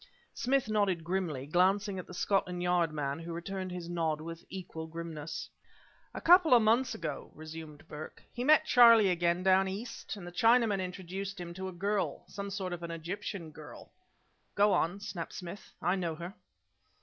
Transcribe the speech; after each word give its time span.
Smith 0.33 0.67
nodded 0.67 1.03
grimly, 1.03 1.45
glancing 1.45 1.99
at 1.99 2.07
the 2.07 2.11
Scotland 2.15 2.63
Yard 2.63 2.91
man, 2.91 3.19
who 3.19 3.31
returned 3.31 3.71
his 3.71 3.87
nod 3.87 4.19
with 4.19 4.43
equal 4.49 4.87
grimness. 4.87 5.47
"A 6.15 6.19
couple 6.19 6.55
of 6.55 6.63
months 6.63 6.95
ago," 6.95 7.29
resumed 7.35 7.87
Burke, 7.87 8.23
"he 8.33 8.43
met 8.43 8.65
Charlie 8.65 9.11
again 9.11 9.43
down 9.43 9.67
East, 9.67 10.15
and 10.15 10.25
the 10.25 10.31
Chinaman 10.31 10.83
introduced 10.83 11.39
him 11.39 11.53
to 11.53 11.67
a 11.69 11.71
girl 11.71 12.23
some 12.27 12.49
sort 12.49 12.73
of 12.73 12.81
an 12.81 12.89
Egyptian 12.89 13.51
girl." 13.51 13.91
"Go 14.55 14.73
on!" 14.73 14.99
snapped 14.99 15.33
Smith 15.33 15.71
"I 15.83 15.95
know 15.95 16.15
her." 16.15 16.33